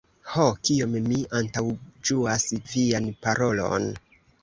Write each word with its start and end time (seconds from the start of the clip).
Ho, 0.35 0.45
kiom 0.69 0.95
mi 1.09 1.19
antaŭĝuas 1.41 2.49
vian 2.75 3.15
parolon! 3.27 3.91